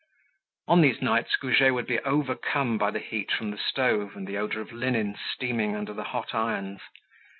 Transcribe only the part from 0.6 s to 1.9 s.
On these nights Goujet would